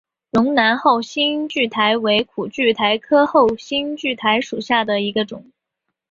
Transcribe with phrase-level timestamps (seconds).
[0.31, 3.55] 龙南后蕊苣苔为苦苣苔科后蕊
[3.95, 5.51] 苣苔属下的一个种。